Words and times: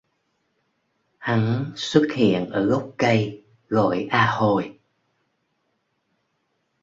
Hắn 1.17 1.71
xuất 1.75 2.01
hiện 2.15 2.49
ở 2.49 2.63
gốc 2.65 2.89
cây 2.97 3.45
gọi 3.69 4.07
a 4.11 4.31
hồi 4.31 4.79